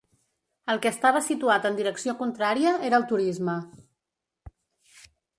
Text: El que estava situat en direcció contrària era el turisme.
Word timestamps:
El 0.73 0.79
que 0.83 0.91
estava 0.91 1.19
situat 1.25 1.67
en 1.69 1.75
direcció 1.79 2.15
contrària 2.21 2.71
era 2.89 2.99
el 3.01 3.05
turisme. 3.11 3.55